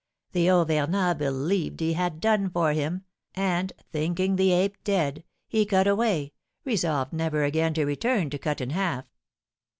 [0.31, 3.03] The Auvergnat believed he had done for him,
[3.35, 6.33] and, thinking the ape dead, he cut away,
[6.65, 9.05] resolved never again to return to Cut in Half.